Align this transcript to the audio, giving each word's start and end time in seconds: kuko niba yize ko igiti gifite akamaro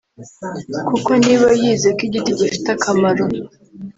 kuko 0.87 1.09
niba 1.23 1.47
yize 1.61 1.89
ko 1.97 2.01
igiti 2.07 2.31
gifite 2.39 2.67
akamaro 2.75 3.25